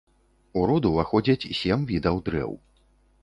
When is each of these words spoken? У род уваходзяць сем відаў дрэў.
У 0.59 0.63
род 0.69 0.87
уваходзяць 0.91 1.49
сем 1.59 1.85
відаў 1.91 2.15
дрэў. 2.31 2.51